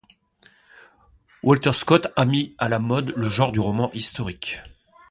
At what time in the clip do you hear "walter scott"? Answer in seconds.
1.43-2.11